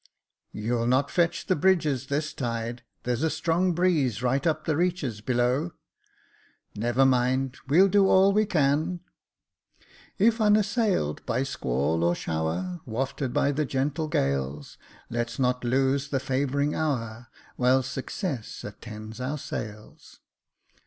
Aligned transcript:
*' 0.31 0.43
You'll 0.51 0.87
not 0.87 1.11
fetch 1.11 1.45
the 1.45 1.55
bridges 1.55 2.07
this 2.07 2.33
tide— 2.33 2.81
there's 3.03 3.21
a 3.21 3.29
strong 3.29 3.73
breeze 3.73 4.23
right 4.23 4.47
up 4.47 4.65
the 4.65 4.75
reaches 4.75 5.21
below."" 5.21 5.73
Never 6.75 7.05
mind, 7.05 7.57
we'll 7.67 7.87
do 7.87 8.07
all 8.07 8.33
we 8.33 8.47
can." 8.47 9.01
If 10.27 10.41
unassail'd 10.41 11.23
by 11.27 11.43
squall 11.43 12.03
or 12.03 12.15
shower, 12.15 12.81
Wafted 12.87 13.31
by 13.31 13.51
the 13.51 13.63
gentle 13.63 14.07
gales. 14.07 14.79
Let's 15.11 15.37
not 15.37 15.63
lose 15.63 16.09
the 16.09 16.19
favouring 16.19 16.73
hour, 16.73 17.27
while 17.55 17.83
success 17.83 18.63
attends 18.63 19.21
our 19.21 19.37
sails." 19.37 20.19